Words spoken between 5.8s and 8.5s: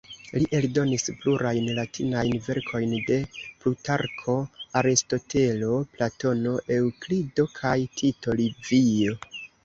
Platono, Eŭklido kaj Tito